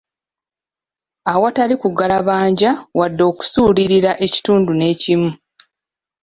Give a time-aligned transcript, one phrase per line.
[1.33, 5.29] Awatali kugalabanja wadde okusuulirira ekitundu nekimu.